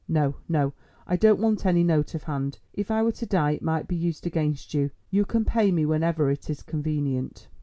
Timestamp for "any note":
1.63-2.15